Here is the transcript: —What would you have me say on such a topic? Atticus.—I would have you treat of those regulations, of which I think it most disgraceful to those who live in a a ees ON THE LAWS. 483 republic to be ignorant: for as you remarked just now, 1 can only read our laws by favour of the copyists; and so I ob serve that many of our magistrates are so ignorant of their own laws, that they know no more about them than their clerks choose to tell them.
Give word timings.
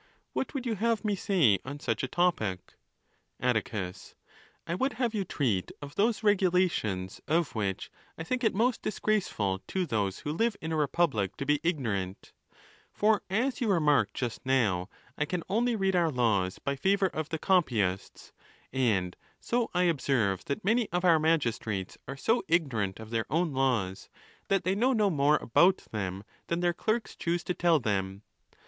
—What 0.33 0.55
would 0.55 0.65
you 0.65 0.73
have 0.73 1.05
me 1.05 1.15
say 1.15 1.59
on 1.63 1.79
such 1.79 2.01
a 2.01 2.07
topic? 2.07 2.73
Atticus.—I 3.39 4.73
would 4.73 4.93
have 4.93 5.13
you 5.13 5.23
treat 5.23 5.71
of 5.79 5.93
those 5.93 6.23
regulations, 6.23 7.21
of 7.27 7.53
which 7.53 7.91
I 8.17 8.23
think 8.23 8.43
it 8.43 8.55
most 8.55 8.81
disgraceful 8.81 9.61
to 9.67 9.85
those 9.85 10.17
who 10.17 10.31
live 10.31 10.57
in 10.59 10.71
a 10.71 10.75
a 10.79 10.85
ees 10.85 10.87
ON 10.87 10.87
THE 10.87 10.87
LAWS. 10.87 11.29
483 11.35 11.35
republic 11.35 11.37
to 11.37 11.45
be 11.45 11.59
ignorant: 11.61 12.33
for 12.91 13.21
as 13.29 13.61
you 13.61 13.67
remarked 13.71 14.15
just 14.15 14.43
now, 14.43 14.89
1 15.17 15.27
can 15.27 15.43
only 15.47 15.75
read 15.75 15.95
our 15.95 16.09
laws 16.09 16.57
by 16.57 16.75
favour 16.75 17.09
of 17.09 17.29
the 17.29 17.37
copyists; 17.37 18.33
and 18.73 19.15
so 19.39 19.69
I 19.75 19.87
ob 19.87 20.01
serve 20.01 20.43
that 20.45 20.65
many 20.65 20.89
of 20.91 21.05
our 21.05 21.19
magistrates 21.19 21.99
are 22.07 22.17
so 22.17 22.43
ignorant 22.47 22.99
of 22.99 23.11
their 23.11 23.31
own 23.31 23.53
laws, 23.53 24.09
that 24.47 24.63
they 24.63 24.73
know 24.73 24.93
no 24.93 25.11
more 25.11 25.37
about 25.37 25.77
them 25.91 26.23
than 26.47 26.61
their 26.61 26.73
clerks 26.73 27.15
choose 27.15 27.43
to 27.43 27.53
tell 27.53 27.77
them. 27.79 28.23